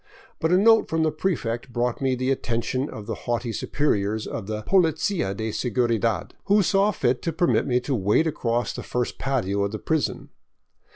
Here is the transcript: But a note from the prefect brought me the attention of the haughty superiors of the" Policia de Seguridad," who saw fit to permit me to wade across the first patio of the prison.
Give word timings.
But 0.39 0.51
a 0.51 0.57
note 0.57 0.89
from 0.89 1.03
the 1.03 1.11
prefect 1.11 1.71
brought 1.71 2.01
me 2.01 2.15
the 2.15 2.31
attention 2.31 2.89
of 2.89 3.05
the 3.05 3.13
haughty 3.29 3.53
superiors 3.53 4.25
of 4.25 4.47
the" 4.47 4.63
Policia 4.63 5.37
de 5.37 5.51
Seguridad," 5.51 6.31
who 6.45 6.63
saw 6.63 6.89
fit 6.89 7.21
to 7.21 7.31
permit 7.31 7.67
me 7.67 7.79
to 7.81 7.93
wade 7.93 8.25
across 8.25 8.73
the 8.73 8.81
first 8.81 9.19
patio 9.19 9.63
of 9.63 9.71
the 9.73 9.77
prison. 9.77 10.29